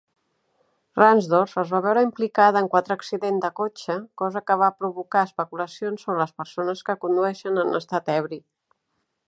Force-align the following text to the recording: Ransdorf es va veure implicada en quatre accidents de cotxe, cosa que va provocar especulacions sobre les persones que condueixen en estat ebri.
Ransdorf 0.99 1.51
es 1.63 1.73
va 1.73 1.81
veure 1.87 2.03
implicada 2.05 2.63
en 2.65 2.69
quatre 2.75 2.95
accidents 2.97 3.45
de 3.45 3.51
cotxe, 3.61 3.97
cosa 4.23 4.43
que 4.49 4.57
va 4.63 4.69
provocar 4.79 5.23
especulacions 5.29 6.07
sobre 6.07 6.19
les 6.25 6.33
persones 6.43 6.83
que 6.89 6.97
condueixen 7.05 7.61
en 7.67 7.81
estat 7.85 8.11
ebri. 8.17 8.41